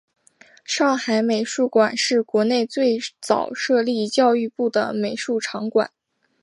[0.65, 5.91] 上海美术馆是国内最早设立教育部的美术场馆。